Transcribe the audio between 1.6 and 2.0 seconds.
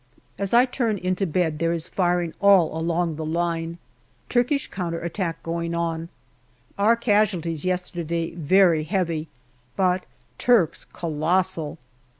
is